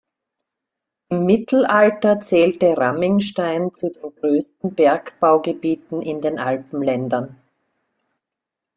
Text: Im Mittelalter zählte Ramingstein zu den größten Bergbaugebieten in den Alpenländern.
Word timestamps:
Im 1.09 1.27
Mittelalter 1.27 2.19
zählte 2.21 2.75
Ramingstein 2.75 3.71
zu 3.75 3.91
den 3.91 4.11
größten 4.15 4.73
Bergbaugebieten 4.73 6.01
in 6.01 6.21
den 6.21 6.39
Alpenländern. 6.39 7.37